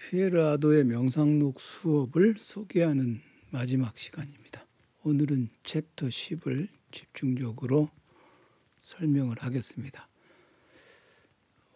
피에르 0.00 0.46
아도의 0.46 0.84
명상록 0.84 1.60
수업을 1.60 2.36
소개하는 2.38 3.20
마지막 3.50 3.98
시간입니다. 3.98 4.66
오늘은 5.04 5.50
챕터 5.64 6.08
10을 6.08 6.68
집중적으로 6.92 7.90
설명을 8.82 9.36
하겠습니다. 9.40 10.08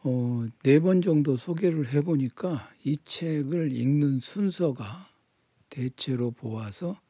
어, 0.05 0.47
네번 0.65 1.03
정도 1.03 1.37
소개를 1.37 1.93
해보니까 1.95 2.71
이 2.85 2.99
책을 3.05 3.73
읽는 3.73 4.21
순서가 4.21 5.09
대체로 5.71 6.31
보아서 6.31 7.01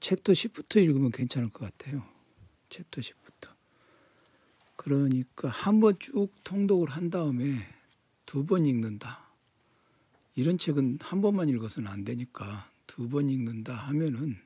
챕터 0.00 0.32
10부터 0.32 0.82
읽으면 0.82 1.10
괜찮을 1.12 1.50
것 1.50 1.64
같아요. 1.78 2.04
챕터 2.70 3.00
10부터. 3.00 3.50
그러니까 4.76 5.48
한 5.48 5.80
번 5.80 5.98
쭉 6.00 6.30
통독을 6.44 6.90
한 6.90 7.10
다음에 7.10 7.56
두 8.26 8.44
번 8.46 8.66
읽는다. 8.66 9.27
이런 10.38 10.58
책은 10.58 11.00
한 11.02 11.20
번만 11.22 11.50
읽어서는 11.50 11.90
안 11.90 12.04
되니까 12.04 12.70
두 12.86 13.08
번 13.10 13.30
읽는다 13.30 13.74
하면은 13.74 14.38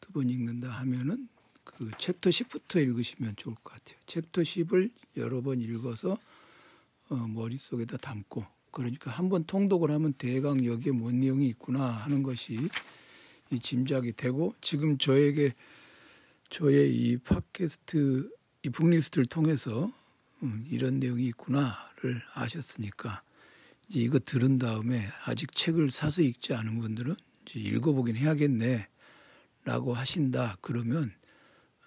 두 0.00 0.12
번 0.12 0.30
읽는다 0.30 0.70
하면은 0.70 1.28
그 1.64 1.90
챕터 1.98 2.30
10부터 2.30 2.82
읽으시면 2.82 3.36
좋을 3.36 3.54
것 3.56 3.64
같아요. 3.74 3.98
챕터 4.06 4.42
10을 4.42 4.92
여러 5.16 5.42
번 5.42 5.60
읽어서 5.62 6.18
어, 7.10 7.16
머릿속에다 7.16 7.96
담고 7.98 8.46
그러니까 8.72 9.10
한 9.10 9.30
번 9.30 9.44
통독을 9.44 9.90
하면 9.92 10.12
대강 10.14 10.66
여기에 10.66 10.92
뭔 10.92 11.20
내용이 11.20 11.48
있구나 11.48 11.86
하는 11.88 12.22
것이 12.22 12.68
이 13.52 13.60
짐작이 13.60 14.12
되고 14.14 14.54
지금 14.60 14.98
저에게 14.98 15.54
저의 16.50 16.94
이 16.96 17.18
팟캐스트 17.18 18.30
이 18.64 18.70
북리스트를 18.70 19.26
통해서 19.26 19.92
음, 20.44 20.66
이런 20.70 21.00
내용이 21.00 21.26
있구나를 21.28 22.22
아셨으니까 22.34 23.22
이제 23.88 24.00
이거 24.00 24.18
들은 24.18 24.58
다음에 24.58 25.08
아직 25.24 25.54
책을 25.54 25.90
사서 25.90 26.22
읽지 26.22 26.54
않은 26.54 26.78
분들은 26.78 27.16
이제 27.46 27.60
읽어보긴 27.60 28.16
해야겠네라고 28.16 29.94
하신다 29.94 30.58
그러면 30.60 31.12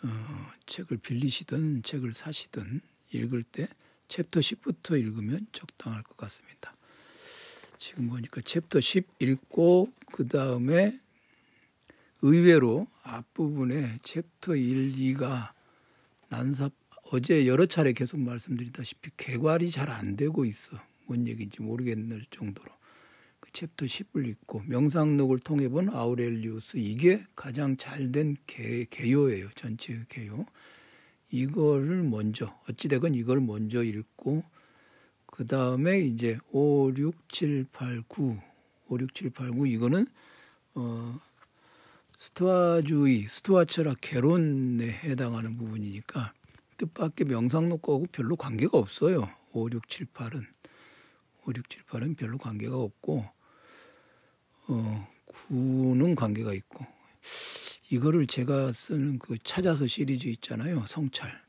어, 0.04 0.52
책을 0.66 0.98
빌리시든 0.98 1.84
책을 1.84 2.14
사시든 2.14 2.82
읽을 3.14 3.44
때 3.44 3.68
챕터 4.08 4.40
10부터 4.40 5.00
읽으면 5.00 5.48
적당할 5.52 6.04
것 6.04 6.18
같습니다. 6.18 6.76
지금 7.78 8.10
보니까 8.10 8.42
챕터 8.42 8.82
10 8.82 9.08
읽고 9.20 9.94
그 10.12 10.28
다음에 10.28 11.00
의외로 12.22 12.88
앞부분에 13.04 14.00
챕터 14.04 14.56
1, 14.56 14.94
2가 14.94 15.52
난삽 16.30 16.70
어제 17.12 17.48
여러 17.48 17.66
차례 17.66 17.94
계속 17.94 18.20
말씀드리다시피 18.20 19.12
개괄이 19.18 19.72
잘 19.72 19.90
안 19.90 20.16
되고 20.16 20.46
있어. 20.46 20.80
뭔 21.08 21.28
얘기인지 21.28 21.62
모르겠는 21.62 22.26
정도로 22.32 22.72
그 23.40 23.52
챕터 23.52 23.86
10을 23.86 24.28
읽고 24.28 24.64
명상록을 24.68 25.40
통해 25.40 25.68
본 25.70 25.90
아우렐리우스 25.90 26.78
이게 26.78 27.24
가장 27.36 27.76
잘된 27.78 28.38
개요예요. 28.46 29.50
전체 29.56 30.06
개요. 30.10 30.46
이거를 31.32 32.04
먼저 32.04 32.56
어찌되건 32.70 33.16
이걸 33.16 33.40
먼저 33.40 33.84
읽고 33.84 34.44
그 35.26 35.48
다음에 35.48 36.00
이제 36.02 36.38
5, 36.52 36.92
6, 36.96 37.30
7, 37.30 37.66
8, 37.72 38.04
9 38.08 38.38
5, 38.90 39.00
6, 39.00 39.16
7, 39.16 39.30
8, 39.32 39.52
9 39.52 39.68
이거는 39.68 40.06
어 40.76 41.20
스토아주의, 42.20 43.28
스토아 43.28 43.66
철학 43.66 43.98
개론에 44.00 44.86
해당하는 44.86 45.58
부분이니까 45.58 46.34
뜻밖의 46.78 47.26
명상록하고 47.28 48.06
별로 48.12 48.36
관계가 48.36 48.78
없어요. 48.78 49.28
5, 49.54 49.70
6, 49.72 49.90
7, 49.90 50.06
8은 50.08 50.46
5, 51.46 51.54
6, 51.56 51.70
7, 51.70 51.84
8은 51.84 52.18
별로 52.18 52.38
관계가 52.38 52.78
없고 52.78 53.26
어 54.68 55.08
9는 55.28 56.16
관계가 56.16 56.54
있고 56.54 56.86
이거를 57.90 58.28
제가 58.28 58.72
쓰는 58.72 59.20
그 59.20 59.38
찾아서 59.44 59.88
시리즈 59.88 60.28
있잖아요. 60.28 60.86
성찰. 60.88 61.42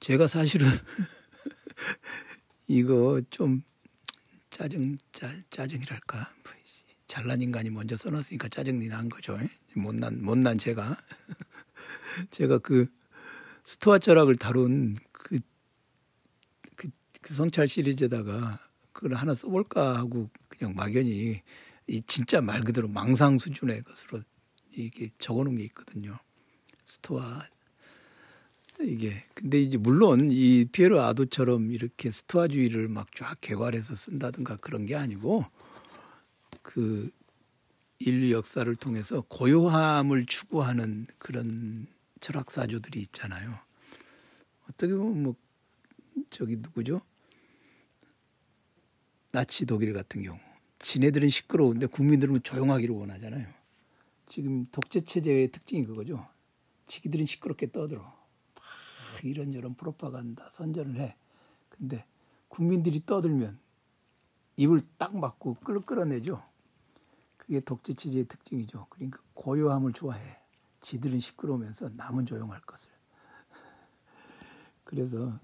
제가 0.00 0.26
사실은 0.26 0.66
이거 2.66 3.20
좀 3.30 3.62
짜증 4.50 4.96
짜, 5.12 5.30
짜증이랄까 5.50 6.32
잘난 7.06 7.42
인간이 7.42 7.70
먼저 7.70 7.96
써놨으니까 7.96 8.48
짜증이 8.48 8.86
난 8.86 9.08
거죠. 9.08 9.36
못난 9.74 10.22
못난 10.22 10.56
제가 10.56 10.96
제가 12.30 12.58
그 12.58 12.86
스토아 13.64 13.98
철학을 13.98 14.36
다룬 14.36 14.96
그, 17.30 17.34
성찰 17.34 17.68
시리즈에다가 17.68 18.58
그걸 18.92 19.14
하나 19.14 19.34
써볼까 19.34 19.96
하고 19.96 20.28
그냥 20.48 20.74
막연히 20.74 21.40
이 21.86 22.02
진짜 22.02 22.40
말 22.40 22.60
그대로 22.60 22.88
망상 22.88 23.38
수준의 23.38 23.84
것으로 23.84 24.22
이게 24.72 25.10
적어놓은 25.18 25.56
게 25.56 25.62
있거든요. 25.64 26.18
스토아 26.84 27.46
이게 28.80 29.22
근데 29.34 29.60
이제 29.60 29.76
물론 29.76 30.30
이 30.32 30.64
피에로 30.72 31.02
아도처럼 31.02 31.70
이렇게 31.70 32.10
스토아주의를 32.10 32.88
막 32.88 33.14
쫙 33.14 33.40
개괄해서 33.40 33.94
쓴다든가 33.94 34.56
그런 34.56 34.86
게 34.86 34.96
아니고 34.96 35.44
그 36.62 37.10
인류 38.00 38.32
역사를 38.32 38.74
통해서 38.74 39.20
고요함을 39.28 40.26
추구하는 40.26 41.06
그런 41.18 41.86
철학사조들이 42.20 43.00
있잖아요. 43.02 43.56
어떻게 44.68 44.94
보면 44.94 45.22
뭐 45.22 45.34
저기 46.30 46.56
누구죠? 46.56 47.02
나치 49.32 49.64
독일 49.64 49.92
같은 49.92 50.22
경우 50.22 50.38
지네들은 50.80 51.28
시끄러운데 51.28 51.86
국민들은 51.86 52.42
조용하기를 52.42 52.94
원하잖아요. 52.94 53.46
지금 54.26 54.64
독재 54.66 55.02
체제의 55.02 55.52
특징이 55.52 55.84
그거죠. 55.84 56.26
지기들은 56.86 57.26
시끄럽게 57.26 57.70
떠들어. 57.70 58.02
막 58.02 59.24
이런저런 59.24 59.74
프로파간다 59.74 60.50
선전을 60.50 60.96
해. 61.00 61.16
근데 61.68 62.04
국민들이 62.48 63.04
떠들면 63.04 63.58
입을 64.56 64.80
딱 64.98 65.16
막고 65.16 65.54
끌 65.54 65.80
끌어내죠. 65.80 66.42
그게 67.36 67.60
독재 67.60 67.94
체제의 67.94 68.26
특징이죠. 68.26 68.86
그러니까 68.90 69.20
고요함을 69.34 69.92
좋아해. 69.92 70.38
지들은 70.80 71.20
시끄러우면서 71.20 71.90
남은 71.90 72.26
조용할 72.26 72.60
것을. 72.62 72.90
그래서 74.84 75.38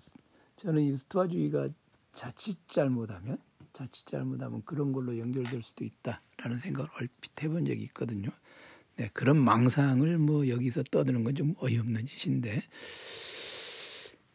저는 0.56 0.82
이 0.82 0.96
스토아주의가 0.96 1.68
자칫 2.12 2.56
잘못하면 2.68 3.38
자칫 3.76 4.06
잘못하면 4.06 4.62
그런 4.64 4.92
걸로 4.92 5.18
연결될 5.18 5.62
수도 5.62 5.84
있다라는 5.84 6.60
생각을 6.60 6.90
얼핏 7.00 7.42
해본 7.42 7.66
적이 7.66 7.82
있거든요. 7.84 8.30
네, 8.96 9.10
그런 9.14 9.38
망상을 9.38 10.18
뭐 10.18 10.48
여기서 10.48 10.84
떠드는 10.84 11.24
건 11.24 11.34
좀 11.36 11.54
어이없는 11.60 12.06
짓인데 12.06 12.62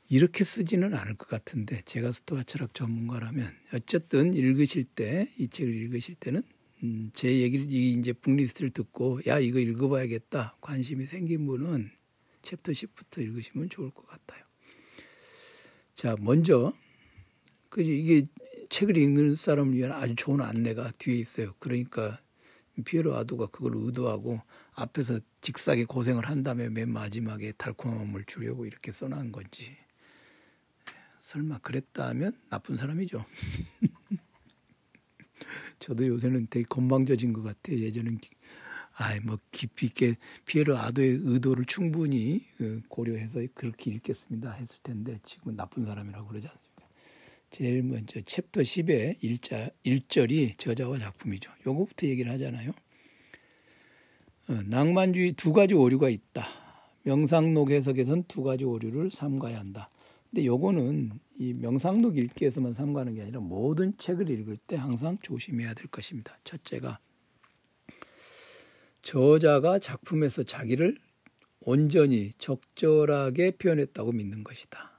이렇게 0.10 0.44
쓰지는 0.44 0.94
않을 0.96 1.16
것 1.16 1.28
같은데 1.30 1.82
제가 1.86 2.12
스토아 2.14 2.44
철학 2.44 2.74
전문가라면 2.76 3.52
어쨌든 3.74 4.34
읽으실 4.36 4.84
때 4.86 5.28
이 5.40 5.48
책을 5.50 5.74
읽으실 5.76 6.16
때는 6.16 6.44
음, 6.84 7.12
제 7.16 7.40
얘기를 7.40 7.68
이제 7.72 8.14
북리스트를 8.14 8.72
듣고 8.72 9.22
야 9.28 9.40
이거 9.40 9.60
읽어봐야겠다 9.60 10.58
관심이 10.62 11.08
생긴 11.08 11.48
분은 11.48 11.92
챕터 12.44 12.74
10부터 12.74 13.22
읽으시면 13.24 13.70
좋을 13.70 13.92
것 13.92 14.08
같아요. 14.08 14.44
자 15.96 16.16
먼저 16.20 16.74
그 17.70 17.82
이게 17.82 18.28
책을 18.72 18.98
읽는 18.98 19.36
사람을 19.36 19.76
위한 19.76 19.92
아주 19.92 20.16
좋은 20.16 20.42
안내가 20.42 20.92
뒤에 20.98 21.18
있어요. 21.18 21.54
그러니까 21.60 22.20
피에로 22.86 23.16
아도가 23.18 23.48
그걸 23.48 23.74
의도하고 23.76 24.42
앞에서 24.74 25.20
직사게 25.42 25.84
고생을 25.84 26.28
한 26.28 26.42
다음에 26.42 26.70
맨 26.70 26.90
마지막에 26.90 27.52
달콤함을 27.52 28.24
주려고 28.26 28.66
이렇게 28.66 28.94
써놓은 28.94 29.34
건지 29.34 29.78
설마 31.20 31.60
그랬다면 31.60 32.40
나쁜 32.50 32.78
사람이죠. 32.78 33.26
저도 35.80 36.08
요새는 36.08 36.48
되게 36.50 36.66
건방져진 36.68 37.34
것 37.34 37.44
같아. 37.44 37.74
예전엔 37.74 38.20
아이 38.94 39.20
뭐 39.20 39.38
깊이 39.52 39.88
있게 39.88 40.16
피에르 40.46 40.76
아도의 40.76 41.20
의도를 41.24 41.66
충분히 41.66 42.46
어, 42.62 42.80
고려해서 42.88 43.42
그렇게 43.54 43.92
읽겠습니다 43.92 44.52
했을 44.52 44.80
텐데 44.82 45.20
지금 45.24 45.56
나쁜 45.58 45.86
사람이라고 45.86 46.28
그러지 46.28 46.48
않습니까? 46.48 46.71
제일 47.52 47.84
먼저 47.84 48.22
챕터 48.22 48.62
10의 48.62 49.18
일자 49.20 49.70
1절이 49.86 50.58
저자와 50.58 50.98
작품이죠. 51.00 51.52
요거부터 51.68 52.08
얘기를 52.08 52.32
하잖아요. 52.32 52.72
어, 54.50 54.54
낭만주의 54.66 55.34
두 55.34 55.52
가지 55.52 55.74
오류가 55.74 56.10
있다. 56.10 56.48
명상록 57.04 57.72
해석에선 57.72 58.24
두 58.30 58.44
가지 58.44 58.64
오류를 58.64 59.12
삼가야 59.12 59.60
한다. 59.60 59.90
근데 60.30 60.46
요거는 60.46 61.12
이 61.40 61.54
명상록 61.54 62.18
읽기에서만 62.18 62.74
삼가는 62.74 63.16
게 63.16 63.24
아니라 63.24 63.42
모든 63.42 63.98
책을 63.98 64.30
읽을 64.30 64.56
때 64.56 64.78
항상 64.78 65.18
조심해야 65.22 65.74
될 65.74 65.88
것입니다. 65.88 66.38
첫째가 66.46 67.00
저자가 69.02 69.80
작품에서 69.80 70.44
자기를 70.44 70.98
온전히 71.60 72.32
적절하게 72.38 73.52
표현했다고 73.52 74.14
믿는 74.14 74.46
것이다. 74.46 74.91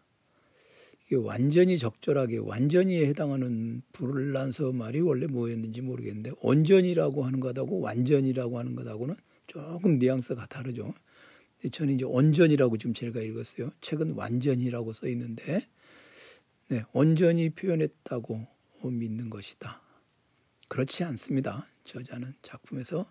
완전히 1.16 1.78
적절하게 1.78 2.38
완전히에 2.38 3.06
해당하는 3.06 3.82
불란서 3.92 4.72
말이 4.72 5.00
원래 5.00 5.26
뭐였는지 5.26 5.80
모르겠는데 5.80 6.32
온전이라고 6.40 7.24
하는 7.24 7.40
것하고 7.40 7.80
완전이라고 7.80 8.58
하는 8.58 8.74
것하고는 8.74 9.16
조금 9.46 9.98
뉘앙스가 9.98 10.46
다르죠. 10.46 10.94
저는 11.70 11.94
이제 11.94 12.04
온전이라고 12.04 12.76
지금 12.78 12.94
제가 12.94 13.20
읽었어요. 13.20 13.70
책은 13.80 14.12
완전이라고 14.12 14.92
써 14.92 15.08
있는데 15.08 15.66
네, 16.68 16.84
온전히 16.92 17.50
표현했다고 17.50 18.46
믿는 18.84 19.30
것이다. 19.30 19.80
그렇지 20.68 21.04
않습니다. 21.04 21.66
저자는 21.84 22.34
작품에서 22.42 23.10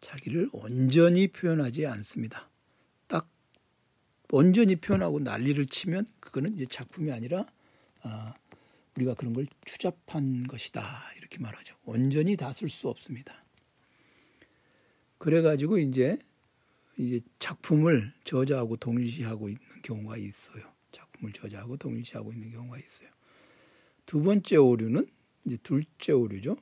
자기를 0.00 0.50
온전히 0.52 1.28
표현하지 1.28 1.86
않습니다. 1.86 2.50
딱 4.28 4.34
온전히 4.36 4.76
표현하고 4.76 5.20
난리를 5.20 5.66
치면 5.66 6.06
그거는 6.20 6.54
이제 6.54 6.66
작품이 6.66 7.10
아니라 7.12 7.46
아, 8.02 8.34
우리가 8.96 9.14
그런 9.14 9.32
걸 9.32 9.46
추잡한 9.64 10.46
것이다 10.46 10.82
이렇게 11.18 11.38
말하죠. 11.38 11.74
온전히 11.84 12.36
다 12.36 12.52
쓸 12.52 12.68
수 12.68 12.88
없습니다. 12.88 13.44
그래가지고 15.18 15.78
이제 15.78 16.18
이제 16.96 17.20
작품을 17.38 18.12
저자하고 18.24 18.76
동일시하고 18.76 19.48
있는 19.48 19.62
경우가 19.82 20.16
있어요. 20.16 20.64
작품을 20.92 21.32
저자하고 21.32 21.76
동일시하고 21.76 22.32
있는 22.32 22.50
경우가 22.50 22.78
있어요. 22.78 23.08
두 24.06 24.22
번째 24.22 24.56
오류는 24.56 25.06
이제 25.44 25.56
둘째 25.62 26.12
오류죠. 26.12 26.56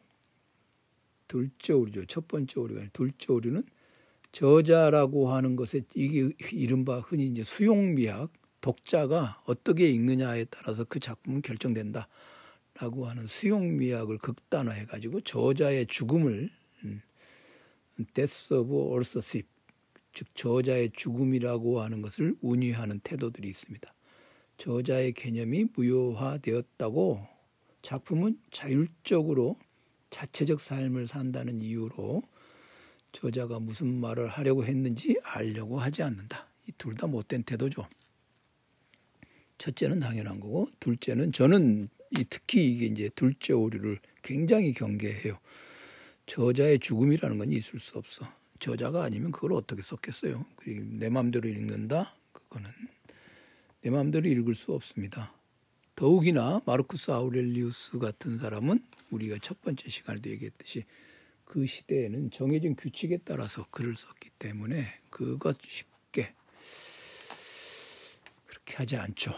둘째 1.28 1.72
오류죠. 1.72 2.06
첫 2.06 2.28
번째 2.28 2.60
오류가 2.60 2.80
아니라 2.80 2.90
둘째 2.92 3.32
오류는 3.32 3.64
저자라고 4.36 5.32
하는 5.32 5.56
것에 5.56 5.80
이게 5.94 6.28
이른바 6.52 7.00
흔히 7.00 7.26
이제 7.26 7.42
수용미학 7.42 8.30
독자가 8.60 9.40
어떻게 9.46 9.88
읽느냐에 9.88 10.44
따라서 10.50 10.84
그 10.84 11.00
작품은 11.00 11.40
결정된다라고 11.40 13.06
하는 13.06 13.26
수용미학을 13.26 14.18
극단화해 14.18 14.84
가지고 14.84 15.22
저자의 15.22 15.86
죽음을 15.86 16.50
음, 16.84 17.00
death 18.12 18.52
of 18.52 18.74
authorship 18.74 19.48
즉 20.12 20.28
저자의 20.34 20.90
죽음이라고 20.92 21.80
하는 21.80 22.02
것을 22.02 22.36
운위하는 22.42 23.00
태도들이 23.00 23.48
있습니다. 23.48 23.94
저자의 24.58 25.14
개념이 25.14 25.68
무효화되었다고 25.74 27.26
작품은 27.80 28.38
자율적으로 28.50 29.58
자체적 30.10 30.60
삶을 30.60 31.08
산다는 31.08 31.62
이유로 31.62 32.22
저자가 33.20 33.58
무슨 33.60 33.98
말을 33.98 34.28
하려고 34.28 34.64
했는지 34.66 35.16
알려고 35.22 35.78
하지 35.78 36.02
않는다. 36.02 36.46
이 36.68 36.72
둘 36.76 36.94
다 36.96 37.06
못된 37.06 37.44
태도죠. 37.44 37.88
첫째는 39.56 40.00
당연한 40.00 40.38
거고 40.38 40.68
둘째는 40.80 41.32
저는 41.32 41.88
이 42.10 42.24
특히 42.28 42.70
이게 42.70 42.84
이제 42.86 43.08
둘째 43.14 43.54
오류를 43.54 44.00
굉장히 44.22 44.74
경계해요. 44.74 45.38
저자의 46.26 46.78
죽음이라는 46.78 47.38
건 47.38 47.52
있을 47.52 47.80
수 47.80 47.96
없어. 47.96 48.30
저자가 48.58 49.04
아니면 49.04 49.32
그걸 49.32 49.54
어떻게 49.54 49.80
썼겠어요. 49.82 50.44
내 50.98 51.08
마음대로 51.08 51.48
읽는다? 51.48 52.14
그거는 52.32 52.68
내 53.80 53.90
마음대로 53.90 54.28
읽을 54.28 54.54
수 54.54 54.72
없습니다. 54.74 55.32
더욱이나 55.94 56.60
마르쿠스 56.66 57.12
아우렐리우스 57.12 57.98
같은 57.98 58.36
사람은 58.38 58.84
우리가 59.10 59.38
첫 59.40 59.62
번째 59.62 59.88
시간에도 59.88 60.28
얘기했듯이 60.28 60.84
그 61.46 61.64
시대에는 61.64 62.30
정해진 62.32 62.74
규칙에 62.76 63.18
따라서 63.24 63.64
글을 63.70 63.96
썼기 63.96 64.30
때문에 64.38 64.84
그것 65.10 65.56
쉽게 65.66 66.34
그렇게 68.46 68.74
하지 68.74 68.96
않죠. 68.96 69.32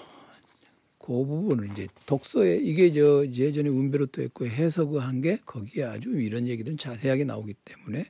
그 0.98 1.06
부분을 1.24 1.70
이제 1.70 1.86
독서에 2.06 2.56
이게 2.56 2.92
저 2.92 3.24
예전에 3.26 3.68
운베르토 3.68 4.20
했고 4.22 4.46
해석을 4.46 5.00
한 5.00 5.20
게 5.22 5.38
거기에 5.44 5.84
아주 5.84 6.10
이런 6.20 6.46
얘기들은 6.48 6.76
자세하게 6.78 7.24
나오기 7.24 7.54
때문에 7.64 8.06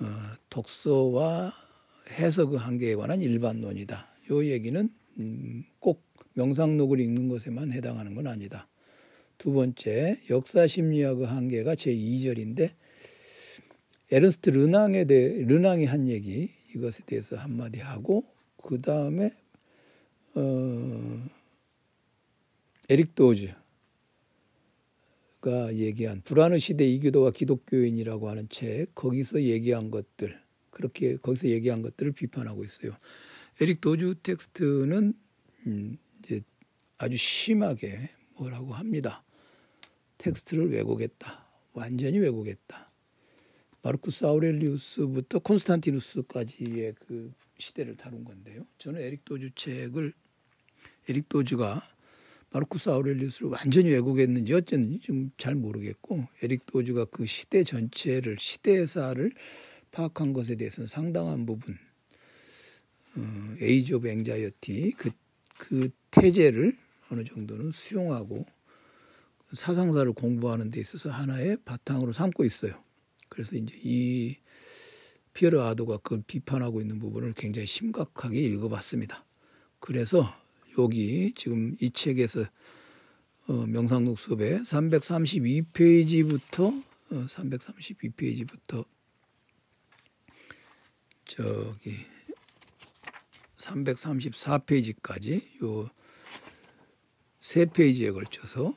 어, 0.00 0.06
독서와 0.48 1.52
해석의 2.10 2.58
한계에 2.58 2.94
관한 2.94 3.20
일반론이다. 3.20 4.06
요 4.30 4.44
얘기는 4.44 4.88
음, 5.18 5.64
꼭 5.80 6.04
명상록을 6.34 7.00
읽는 7.00 7.28
것에만 7.28 7.72
해당하는 7.72 8.14
건 8.14 8.26
아니다. 8.26 8.68
두 9.38 9.52
번째, 9.52 10.20
역사 10.30 10.66
심리학의 10.66 11.26
한계가 11.26 11.74
제 11.74 11.92
2절인데 11.94 12.72
에른스트 14.10 14.50
르낭에 14.50 15.04
대해 15.04 15.44
르낭이 15.44 15.84
한 15.84 16.08
얘기 16.08 16.50
이것에 16.74 17.04
대해서 17.04 17.36
한 17.36 17.56
마디 17.56 17.78
하고 17.78 18.24
그 18.62 18.78
다음에 18.78 19.34
어, 20.34 21.28
에릭 22.88 23.14
도즈 23.14 23.52
가 25.40 25.72
얘기한 25.72 26.20
불안의 26.22 26.58
시대 26.58 26.84
이교도와 26.84 27.30
기독교인이라고 27.30 28.28
하는 28.28 28.48
책 28.48 28.92
거기서 28.96 29.42
얘기한 29.42 29.92
것들 29.92 30.36
그렇게 30.70 31.16
거기서 31.16 31.48
얘기한 31.48 31.80
것들을 31.82 32.10
비판하고 32.10 32.64
있어요. 32.64 32.96
에릭 33.60 33.80
도즈 33.80 34.16
텍스트는 34.22 35.14
음 35.66 35.98
이제 36.24 36.40
아주 36.96 37.16
심하게 37.16 38.10
뭐라고 38.36 38.72
합니다. 38.72 39.22
텍스트를 40.18 40.72
왜곡했다. 40.72 41.46
완전히 41.72 42.18
왜곡했다. 42.18 42.87
마르쿠스 43.82 44.24
아우렐리우스부터 44.24 45.38
콘스탄티누스까지의 45.40 46.94
그 47.06 47.32
시대를 47.58 47.96
다룬 47.96 48.24
건데요. 48.24 48.66
저는 48.78 49.00
에릭 49.00 49.24
도즈 49.24 49.50
책을 49.54 50.12
에릭 51.08 51.28
도즈가 51.28 51.82
마르쿠스 52.50 52.88
아우렐리우스를 52.90 53.50
완전히 53.50 53.90
왜곡했는지 53.90 54.52
어쨌는지 54.54 54.98
좀 55.00 55.30
잘 55.38 55.54
모르겠고 55.54 56.26
에릭 56.42 56.66
도즈가 56.66 57.04
그 57.06 57.24
시대 57.24 57.62
전체를 57.62 58.36
시대사를 58.38 59.32
파악한 59.92 60.32
것에 60.32 60.56
대해서는 60.56 60.88
상당한 60.88 61.46
부분 61.46 61.78
어, 63.16 63.54
Age 63.60 63.94
of 63.94 64.08
Anxiety 64.08 64.92
그, 64.98 65.10
그 65.56 65.90
테제를 66.10 66.76
어느 67.10 67.24
정도는 67.24 67.70
수용하고 67.70 68.44
사상사를 69.52 70.12
공부하는 70.12 70.70
데 70.70 70.80
있어서 70.80 71.10
하나의 71.10 71.56
바탕으로 71.64 72.12
삼고 72.12 72.44
있어요. 72.44 72.87
그래서 73.28 73.56
이제 73.56 73.78
이 73.82 74.36
피에르 75.34 75.60
아도가 75.60 75.98
그걸 75.98 76.22
비판하고 76.26 76.80
있는 76.80 76.98
부분을 76.98 77.34
굉장히 77.34 77.66
심각하게 77.66 78.40
읽어봤습니다. 78.40 79.26
그래서 79.78 80.34
여기 80.78 81.34
지금 81.34 81.76
이 81.80 81.90
책에서 81.90 82.46
어, 83.46 83.52
명상록 83.66 84.18
수업에 84.18 84.58
332페이지부터 84.60 86.82
어, 87.10 87.26
332페이지부터 87.26 88.86
저기 91.24 92.06
334페이지까지 93.56 95.62
요 95.62 95.90
세 97.48 97.64
페이지에 97.64 98.10
걸쳐서 98.10 98.76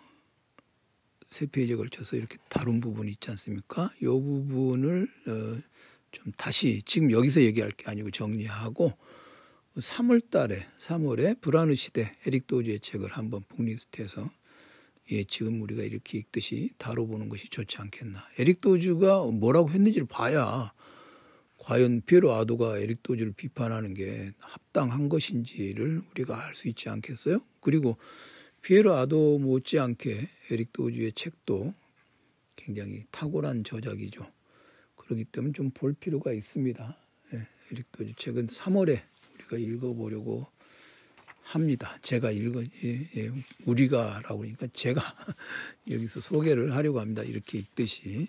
세 1.32 1.46
페이지에 1.46 1.78
걸쳐서 1.78 2.18
이렇게 2.18 2.38
다룬 2.50 2.82
부분이 2.82 3.10
있지 3.12 3.30
않습니까? 3.30 3.90
요 4.04 4.22
부분을 4.22 5.08
어, 5.28 5.58
좀 6.12 6.34
다시 6.36 6.82
지금 6.84 7.10
여기서 7.10 7.42
얘기할 7.42 7.72
게 7.72 7.90
아니고 7.90 8.12
정리하고 8.12 8.92
3월 9.78 10.30
달에 10.30 10.68
3월에 10.78 11.40
불안의 11.40 11.78
시대 11.78 12.12
에릭 12.28 12.48
도즈의 12.48 12.82
책을 12.82 13.10
한번 13.12 13.44
북리스트에서 13.48 14.30
예, 15.12 15.24
지금 15.24 15.62
우리가 15.62 15.84
이렇게 15.84 16.18
읽듯이 16.18 16.72
다뤄보는 16.78 17.30
것이 17.30 17.50
좋지 17.50 17.78
않겠나. 17.80 18.28
에릭 18.38 18.60
도즈가 18.60 19.26
뭐라고 19.26 19.70
했는지를 19.70 20.08
봐야 20.08 20.74
과연 21.58 22.02
피에르 22.06 22.34
아도가 22.34 22.78
에릭 22.78 23.04
도즈를 23.04 23.32
비판하는 23.32 23.94
게 23.94 24.34
합당한 24.40 25.08
것인지를 25.08 26.02
우리가 26.12 26.46
알 26.46 26.56
수 26.56 26.68
있지 26.68 26.90
않겠어요? 26.90 27.40
그리고 27.62 27.98
피에르 28.62 28.94
아도 28.94 29.40
못지않게 29.40 30.28
에릭 30.52 30.74
도즈의 30.74 31.14
책도 31.14 31.74
굉장히 32.56 33.04
탁월한 33.12 33.64
저작이죠. 33.64 34.26
그렇기 34.96 35.26
때문에 35.26 35.54
좀 35.54 35.72
볼 35.72 35.94
필요가 35.94 36.32
있습니다. 36.32 36.98
예, 37.34 37.48
에릭 37.72 37.92
도즈 37.92 38.14
책은 38.16 38.48
3월에 38.48 39.02
우리가 39.36 39.58
읽어보려고 39.58 40.48
합니다. 41.44 41.98
제가 42.02 42.32
읽어 42.32 42.64
예, 42.64 43.10
예, 43.18 43.32
우리가라고 43.66 44.40
그러니까 44.40 44.68
제가 44.74 45.02
여기서 45.90 46.20
소개를 46.20 46.76
하려고 46.76 47.00
합니다. 47.00 47.24
이렇게 47.24 47.58
읽듯이 47.58 48.28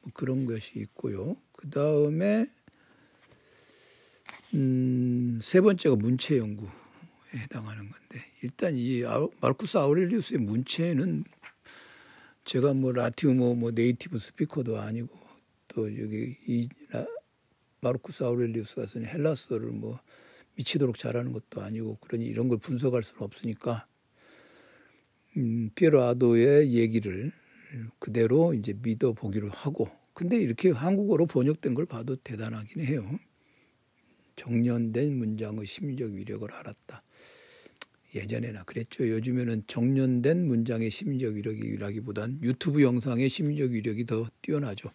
뭐 0.00 0.12
그런 0.14 0.46
것이 0.46 0.78
있고요. 0.78 1.36
그 1.52 1.68
다음에 1.68 2.46
음, 4.54 5.38
세 5.42 5.60
번째가 5.60 5.96
문체 5.96 6.38
연구에 6.38 6.81
해당하는 7.34 7.88
건데 7.88 8.24
일단 8.42 8.74
이 8.74 9.02
마르쿠스 9.40 9.78
아우렐리우스의 9.78 10.40
문체는 10.40 11.24
제가 12.44 12.74
뭐 12.74 12.92
라티움어 12.92 13.54
뭐 13.54 13.70
native 13.70 14.18
speaker도 14.18 14.78
아니고 14.78 15.18
또 15.68 15.86
여기 16.00 16.36
이 16.46 16.68
마르쿠스 17.80 18.24
아우렐리우스가 18.24 18.86
쓴 18.86 19.06
헬라스어를 19.06 19.70
뭐 19.70 20.00
미치도록 20.54 20.98
잘하는 20.98 21.32
것도 21.32 21.62
아니고 21.62 21.96
그러니 22.00 22.26
이런 22.26 22.48
걸 22.48 22.58
분석할 22.58 23.02
수는 23.02 23.22
없으니까 23.22 23.86
음, 25.36 25.70
피에르 25.74 26.02
아도의 26.02 26.74
얘기를 26.74 27.32
그대로 27.98 28.52
이제 28.54 28.74
믿어 28.74 29.12
보기로 29.12 29.48
하고 29.48 29.88
근데 30.12 30.36
이렇게 30.36 30.70
한국어로 30.70 31.26
번역된 31.26 31.74
걸 31.74 31.86
봐도 31.86 32.16
대단하긴 32.16 32.84
해요. 32.84 33.18
정련된 34.36 35.16
문장의 35.16 35.66
심리적 35.66 36.12
위력을 36.12 36.50
알았다. 36.52 37.02
예전에나 38.14 38.64
그랬죠. 38.64 39.08
요즘에는 39.08 39.64
정년된 39.66 40.46
문장의 40.46 40.90
심리적 40.90 41.34
위력이라기보단 41.34 42.40
유튜브 42.42 42.82
영상의 42.82 43.28
심리적 43.28 43.70
위력이 43.70 44.06
더 44.06 44.28
뛰어나죠. 44.42 44.90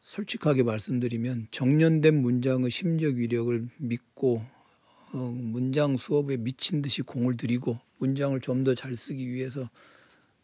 솔직하게 0.00 0.62
말씀드리면 0.64 1.48
정년된 1.50 2.20
문장의 2.20 2.70
심리적 2.70 3.14
위력을 3.14 3.68
믿고 3.78 4.42
어, 5.12 5.18
문장 5.18 5.96
수업에 5.96 6.36
미친 6.36 6.82
듯이 6.82 7.02
공을 7.02 7.36
들이고 7.36 7.78
문장을 7.98 8.38
좀 8.40 8.64
더 8.64 8.74
잘 8.74 8.96
쓰기 8.96 9.28
위해서 9.28 9.68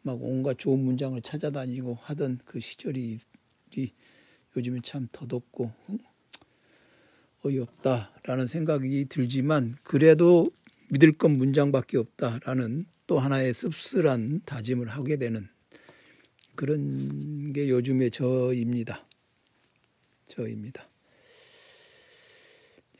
막 0.02 0.18
온갖 0.22 0.58
좋은 0.58 0.78
문장을 0.78 1.20
찾아다니고 1.22 1.94
하던 1.94 2.40
그 2.44 2.60
시절이 2.60 3.18
요즘에 4.56 4.78
참 4.84 5.08
더덥고 5.10 5.72
어이없다라는 7.44 8.46
생각이 8.46 9.06
들지만 9.08 9.76
그래도 9.82 10.50
믿을 10.88 11.12
건 11.12 11.32
문장밖에 11.32 11.98
없다라는 11.98 12.86
또 13.06 13.18
하나의 13.18 13.54
씁쓸한 13.54 14.42
다짐을 14.44 14.88
하게 14.88 15.16
되는 15.16 15.48
그런 16.54 17.52
게 17.52 17.68
요즘의 17.68 18.10
저입니다. 18.10 19.06
저입니다. 20.28 20.88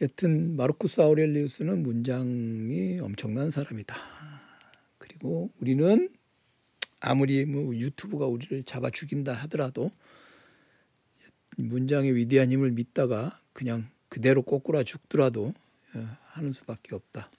여튼 0.03 0.57
마르쿠스 0.57 1.01
아우렐리우스는 1.01 1.83
문장이 1.83 3.01
엄청난 3.01 3.51
사람이다. 3.51 3.97
그리고 4.99 5.51
우리는 5.61 6.11
아무리 7.01 7.47
뭐 7.47 7.75
유튜브가 7.75 8.27
우리를 8.27 8.65
잡아 8.65 8.91
죽인다 8.91 9.33
하더라도 9.33 9.91
문장의 11.57 12.15
위대한 12.15 12.51
힘을 12.51 12.73
믿다가 12.73 13.39
그냥 13.53 13.89
그대로 14.09 14.43
꼬꾸라 14.43 14.83
죽더라도 14.83 15.55
어, 15.95 16.17
하는 16.27 16.53
수밖에 16.53 16.95
없다. 16.95 17.31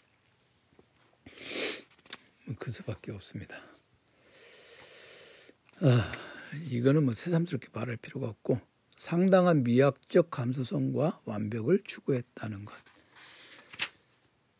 그 2.60 2.72
수밖에 2.72 3.12
없습니다. 3.12 3.58
아, 5.82 6.12
이거는 6.70 7.03
뭐 7.03 7.13
새삼스럽게 7.13 7.67
말할 7.74 7.98
필요가 7.98 8.27
없고 8.27 8.60
상당한 8.96 9.63
미학적 9.63 10.32
감수성과 10.32 11.22
완벽을 11.25 11.82
추구했다는 11.84 12.65
것. 12.65 12.74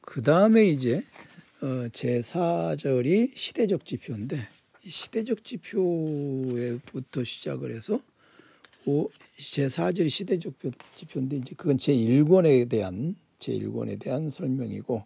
그 0.02 0.22
다음에 0.22 0.66
이제 0.66 1.04
어, 1.62 1.90
제 1.92 2.20
4절이 2.20 3.36
시대적 3.36 3.86
지표인데 3.86 4.48
시대적 4.86 5.44
지표에부터 5.44 7.24
시작을 7.24 7.72
해서 7.72 8.00
제 9.38 9.68
4절이 9.68 10.10
시대적 10.10 10.54
지표인데 10.96 11.38
이제 11.38 11.56
그건 11.58 11.78
제 11.78 11.94
1권에 11.94 12.70
대한 12.70 13.16
제 13.40 13.54
1권에 13.54 14.00
대한 14.00 14.30
설명이고 14.30 15.06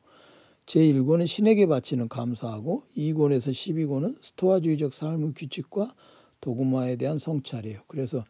제 0.72 0.80
1권은 0.80 1.28
신에게 1.28 1.66
바치는 1.66 2.08
감사하고 2.08 2.84
2권에서 2.96 3.52
12권은 3.52 4.16
스토아주의적 4.24 4.94
삶의 4.94 5.34
규칙과 5.36 5.94
도구마에 6.40 6.96
대한 6.96 7.20
성찰이에요. 7.20 7.82
그래서 7.90 8.24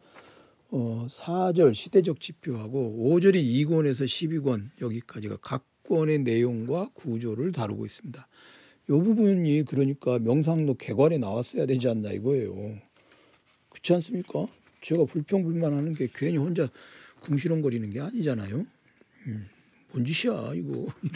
어 0.68 1.06
4절 1.08 1.72
시대적 1.72 2.18
지표하고 2.20 2.98
5절이 2.98 3.36
2권에서 3.36 4.06
12권 4.06 4.70
여기까지가 4.80 5.36
각 5.40 5.64
권의 5.84 6.18
내용과 6.24 6.90
구조를 6.94 7.52
다루고 7.52 7.86
있습니다. 7.86 8.26
이 8.88 8.90
부분이 8.90 9.64
그러니까 9.68 10.18
명상록 10.18 10.78
개관에 10.78 11.18
나왔어야 11.18 11.66
되지 11.66 11.90
않나 11.90 12.10
이거예요. 12.10 12.76
그렇지 13.68 13.92
않습니까? 13.92 14.48
제가 14.80 15.04
불평불만하는 15.04 15.94
게 15.94 16.08
괜히 16.12 16.38
혼자 16.38 16.68
궁시렁거리는 17.20 17.88
게 17.90 18.00
아니잖아요. 18.00 18.66
음, 19.28 19.48
뭔 19.92 20.04
짓이야 20.04 20.54
이거 20.54 20.86
이 21.04 21.08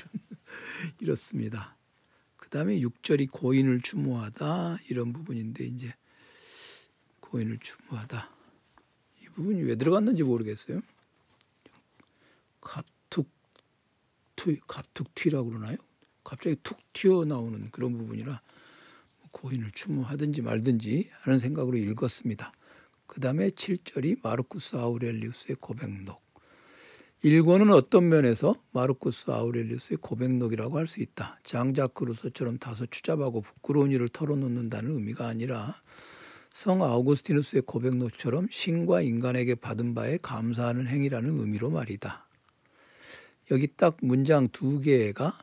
렇습니다. 1.03 1.77
그 2.37 2.49
다음에 2.49 2.79
6절이 2.81 3.31
고인을 3.31 3.81
추모하다 3.83 4.79
이런 4.89 5.13
부분인데 5.13 5.65
이제 5.65 5.95
고인을 7.21 7.59
추모하다 7.59 8.31
이 9.23 9.25
부분이 9.35 9.63
왜 9.63 9.75
들어갔는지 9.77 10.23
모르겠어요. 10.23 10.81
갑툭 12.61 13.29
투 14.37 14.57
갑툭튀라고 14.67 15.51
그러나요? 15.51 15.77
갑자기 16.23 16.57
툭 16.63 16.79
튀어나오는 16.93 17.71
그런 17.71 17.97
부분이라 17.99 18.41
고인을 19.31 19.71
추모하든지 19.73 20.43
말든지 20.43 21.11
하는 21.21 21.39
생각으로 21.39 21.77
읽었습니다. 21.77 22.53
그 23.07 23.21
다음에 23.21 23.51
7절이 23.51 24.23
마르쿠스 24.23 24.77
아우렐리우스의 24.77 25.57
고백록. 25.61 26.26
1권은 27.27 27.75
어떤 27.75 28.09
면에서 28.09 28.55
마르쿠스 28.71 29.33
아우렐리우스의 29.33 29.99
고백록이라고 30.01 30.79
할 30.79 30.87
수 30.87 31.01
있다. 31.01 31.41
장자크 31.43 32.05
루소처럼 32.05 32.59
다소 32.59 32.87
추잡하고 32.87 33.41
부끄러운 33.41 33.91
일을 33.91 34.09
털어놓는다는 34.09 34.95
의미가 34.95 35.27
아니라 35.27 35.75
성 36.53 36.85
아우구스티누스의 36.85 37.63
고백록처럼 37.67 38.47
신과 38.49 39.03
인간에게 39.03 39.57
받은 39.57 39.97
바에 39.97 40.19
감사하는 40.23 40.87
행위라는 40.87 41.41
의미로 41.41 41.69
말이다. 41.69 42.29
여기 43.51 43.67
딱 43.77 43.97
문장 44.03 44.47
두 44.49 44.81
개가 44.81 45.37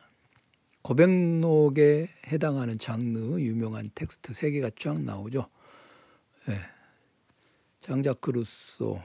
고백록에 0.80 2.08
해당하는 2.28 2.78
장르 2.78 3.38
유명한 3.40 3.90
텍스트 3.94 4.32
세 4.32 4.50
개가 4.50 4.70
쫙 4.80 5.02
나오죠. 5.02 5.50
네. 6.48 6.58
장자크 7.80 8.30
루소, 8.30 9.02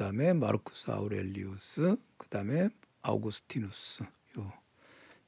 그 0.00 0.04
다음에 0.04 0.32
마르쿠스 0.32 0.90
아우렐리우스, 0.92 1.94
그 2.16 2.26
다음에 2.28 2.70
아우구스티누스. 3.02 4.04
요, 4.38 4.52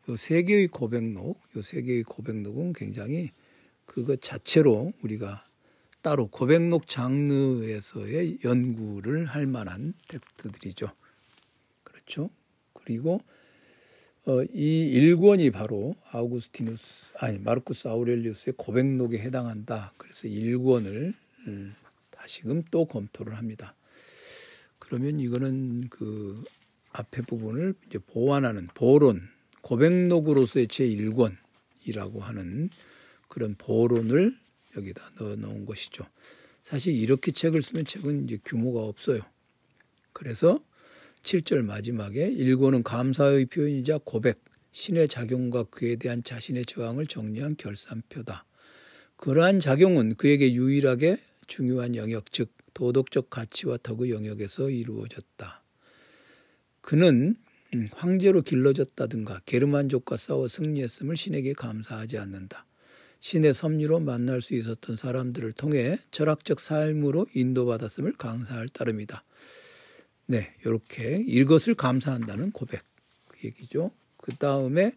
요 0.09 0.17
세 0.17 0.43
개의 0.45 0.69
고백록, 0.69 1.39
요 1.55 1.61
세 1.61 1.83
개의 1.83 2.03
고백록은 2.05 2.73
굉장히 2.73 3.33
그것 3.85 4.23
자체로 4.23 4.95
우리가 5.03 5.45
따로 6.01 6.27
고백록 6.29 6.89
장르에서의 6.89 8.39
연구를 8.45 9.27
할 9.27 9.47
만한 9.47 9.93
텍스트들이죠. 10.09 10.91
그렇죠. 11.85 12.31
그리고 12.73 13.21
어, 14.25 14.43
이 14.55 14.85
일권이 14.91 15.51
바로 15.51 15.95
아우구스티누스 16.13 17.17
아니 17.19 17.39
마르쿠스 17.39 17.89
아우렐리우스의 17.89 18.55
고백록에 18.57 19.19
해당한다. 19.19 19.93
그래서 19.99 20.29
일권을 20.29 21.13
음, 21.49 21.75
다시금 22.11 22.63
또 22.71 22.87
검토를 22.87 23.37
합니다. 23.37 23.75
그러면 24.93 25.21
이거는 25.21 25.89
그 25.89 26.45
앞에 26.93 27.23
부분을 27.23 27.73
이제 27.87 27.99
보완하는 27.99 28.69
보론 28.75 29.27
고백록으로서의 29.63 30.69
제 30.69 30.87
1권이라고 30.87 32.19
하는 32.19 32.69
그런 33.27 33.55
보론을 33.57 34.37
여기다 34.77 35.13
넣어 35.19 35.37
놓은 35.37 35.65
것이죠. 35.65 36.05
사실 36.63 36.95
이렇게 36.95 37.33
책을 37.33 37.63
쓰면 37.63 37.87
책은 37.87 38.25
이제 38.25 38.39
규모가 38.45 38.81
없어요. 38.83 39.23
그래서 40.13 40.63
7절 41.23 41.63
마지막에 41.63 42.29
일권은 42.29 42.83
감사의 42.83 43.47
표현이자 43.47 44.01
고백, 44.05 44.45
신의 44.73 45.09
작용과 45.09 45.65
그에 45.71 45.97
대한 45.97 46.23
자신의 46.23 46.67
저항을 46.67 47.07
정리한 47.07 47.57
결산표다. 47.57 48.45
그러한 49.17 49.61
작용은 49.61 50.17
그에게 50.17 50.53
유일하게 50.53 51.17
중요한 51.47 51.97
영역, 51.97 52.31
즉 52.31 52.53
도덕적 52.75 53.31
가치와 53.31 53.79
덕의 53.83 54.11
영역에서 54.11 54.71
이루어졌다. 54.71 55.63
그는 56.81 57.37
음, 57.75 57.89
황제로 57.93 58.43
길러졌다든가 58.43 59.43
게르만족과 59.47 60.17
싸워 60.17 60.49
승리했음을 60.49 61.17
신에게 61.17 61.55
감사하지 61.55 62.19
않는다. 62.19 62.67
신의 63.21 63.55
섭리로 63.55 64.01
만날 64.01 64.41
수 64.41 64.55
있었던 64.55 64.97
사람들을 64.97 65.53
통해 65.53 65.99
철학적 66.11 66.61
삶으로 66.61 67.27
인도받았음을 67.35 68.15
감사할 68.15 68.69
따름이다. 68.69 69.25
네, 70.27 70.55
이렇게 70.65 71.23
이것을 71.27 71.75
감사한다는 71.75 72.51
고백 72.51 72.83
그 73.29 73.47
얘기죠. 73.47 73.93
그 74.17 74.35
다음에 74.35 74.93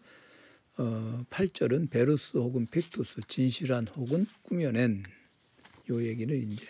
어, 0.78 1.24
8절은 1.30 1.88
베르스 1.88 2.36
혹은 2.36 2.66
픽투스 2.66 3.22
진실한 3.28 3.86
혹은 3.88 4.26
꾸며낸 4.42 5.04
요 5.90 6.04
얘기는 6.04 6.52
이제 6.52 6.66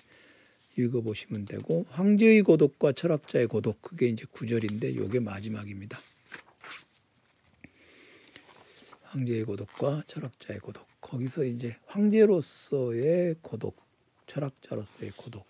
읽어보시면 0.77 1.47
되고 1.47 1.87
황제의 1.91 2.43
고독과 2.43 2.93
철학자의 2.93 3.47
고독 3.47 3.81
그게 3.83 4.07
이제 4.09 4.25
구절인데 4.31 4.97
요게 4.97 5.21
마지막입니다. 5.21 6.01
황제의 9.03 9.45
고독과 9.45 10.05
철학자의 10.07 10.61
고독 10.61 10.87
거기서 11.01 11.45
이제 11.45 11.77
황제로서의 11.87 13.37
고독 13.43 13.77
철학자로서의 14.27 15.13
고독 15.17 15.47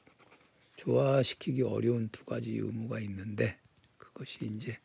조화시키기 0.76 1.62
어려운 1.62 2.08
두 2.10 2.24
가지 2.24 2.50
의무가 2.50 3.00
있는데 3.00 3.56
그것이 3.98 4.50
이제 4.56 4.78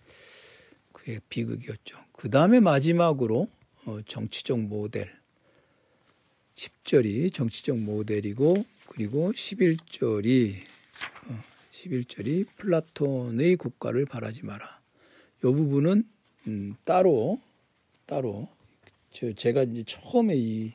그의 0.92 1.20
비극이었죠. 1.30 1.98
그 2.14 2.30
다음에 2.30 2.60
마지막으로 2.60 3.50
어, 3.86 4.00
정치적 4.08 4.60
모델 4.60 5.12
9절이 6.56 7.34
정치적 7.34 7.78
모델이고 7.78 8.66
그리고 8.92 9.32
11절이 9.32 10.54
어, 11.28 11.40
11절이 11.72 12.48
플라톤의 12.58 13.56
국가를 13.56 14.06
바라지 14.06 14.44
마라. 14.44 14.82
이 15.40 15.42
부분은 15.42 16.04
음, 16.48 16.76
따로 16.84 17.40
따로 18.06 18.50
저 19.12 19.32
제가 19.34 19.64
이제 19.64 19.84
처음에 19.86 20.36
이 20.36 20.74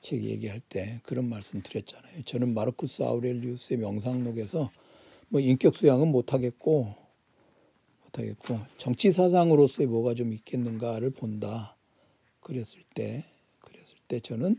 책 0.00 0.24
얘기할 0.24 0.60
때 0.60 1.00
그런 1.04 1.28
말씀 1.28 1.62
드렸잖아요. 1.62 2.22
저는 2.24 2.54
마르쿠스 2.54 3.02
아우렐리우스의 3.02 3.78
명상록에서 3.78 4.70
뭐 5.28 5.40
인격 5.40 5.76
수양은 5.76 6.08
못 6.08 6.32
하겠고 6.32 6.94
못 8.04 8.18
하겠고 8.18 8.60
정치 8.78 9.12
사상으로서의 9.12 9.86
뭐가 9.88 10.14
좀 10.14 10.32
있겠는가를 10.32 11.10
본다. 11.10 11.76
그랬을 12.40 12.82
때 12.94 13.24
그랬을 13.60 13.98
때 14.08 14.20
저는 14.20 14.56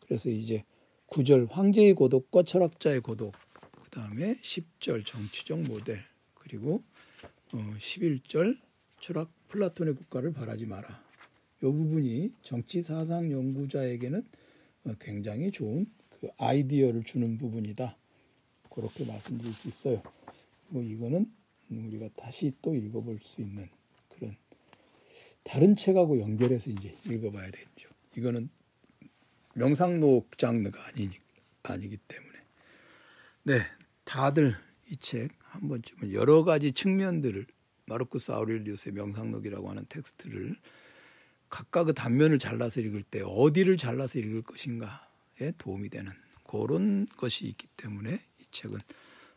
그래서 0.00 0.28
이제 0.30 0.64
9절 1.12 1.50
황제의 1.50 1.92
고독과 1.92 2.42
철학자의 2.44 3.00
고독 3.00 3.34
그 3.82 3.90
다음에 3.90 4.34
10절 4.36 5.04
정치적 5.04 5.60
모델 5.64 6.00
그리고 6.32 6.82
어 7.52 7.74
11절 7.78 8.58
철학 8.98 9.30
플라톤의 9.48 9.94
국가를 9.94 10.32
바라지 10.32 10.64
마라. 10.64 10.88
이 11.58 11.66
부분이 11.66 12.32
정치 12.40 12.82
사상 12.82 13.30
연구자에게는 13.30 14.24
어, 14.84 14.94
굉장히 14.98 15.50
좋은 15.50 15.84
그 16.08 16.30
아이디어를 16.38 17.04
주는 17.04 17.36
부분이다. 17.36 17.94
그렇게 18.70 19.04
말씀드릴 19.04 19.52
수 19.52 19.68
있어요. 19.68 20.02
그리고 20.70 20.82
이거는 20.82 21.30
우리가 21.70 22.08
다시 22.16 22.52
또 22.62 22.74
읽어볼 22.74 23.18
수 23.18 23.42
있는 23.42 23.68
그런 24.08 24.34
다른 25.42 25.76
책하고 25.76 26.18
연결해서 26.20 26.70
이제 26.70 26.94
읽어봐야 27.04 27.50
되죠. 27.50 27.90
이거는 28.16 28.48
명상록 29.54 30.38
장르가 30.38 30.82
아니 30.86 31.10
아니기 31.62 31.96
때문에. 32.08 32.32
네 33.44 33.66
다들 34.04 34.56
이 34.90 34.96
책 34.96 35.42
한 35.52 35.68
번쯤은 35.68 36.14
여러 36.14 36.44
가지 36.44 36.72
측면들을 36.72 37.46
마르쿠스 37.86 38.32
아우렐리우스의 38.32 38.94
명상록이라고 38.94 39.68
하는 39.68 39.84
텍스트를 39.88 40.56
각각의 41.50 41.92
단면을 41.94 42.38
잘라서 42.38 42.80
읽을 42.80 43.02
때 43.02 43.20
어디를 43.22 43.76
잘라서 43.76 44.18
읽을 44.18 44.42
것인가에 44.42 45.52
도움이 45.58 45.90
되는 45.90 46.10
그런 46.44 47.06
것이 47.18 47.46
있기 47.46 47.66
때문에 47.76 48.14
이 48.14 48.44
책은 48.50 48.78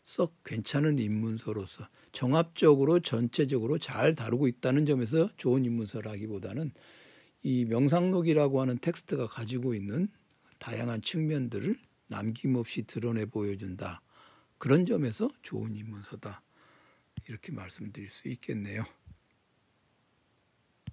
썩 0.04 0.42
괜찮은 0.44 0.98
입문서로서 0.98 1.86
정합적으로 2.12 3.00
전체적으로 3.00 3.78
잘 3.78 4.14
다루고 4.14 4.48
있다는 4.48 4.86
점에서 4.86 5.28
좋은 5.36 5.66
입문서라기보다는 5.66 6.72
이 7.48 7.64
명상록이라고 7.64 8.60
하는 8.60 8.76
텍스트가 8.76 9.28
가지고 9.28 9.72
있는 9.72 10.08
다양한 10.58 11.00
측면들을 11.00 11.78
남김없이 12.08 12.82
드러내 12.88 13.24
보여준다. 13.24 14.02
그런 14.58 14.84
점에서 14.84 15.30
좋은 15.42 15.76
입문서다. 15.76 16.42
이렇게 17.28 17.52
말씀드릴 17.52 18.10
수 18.10 18.26
있겠네요. 18.26 18.84